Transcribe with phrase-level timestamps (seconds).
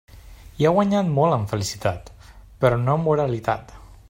[0.61, 2.11] Hi ha guanyat molt en felicitat,
[2.65, 3.81] però no en moralitat.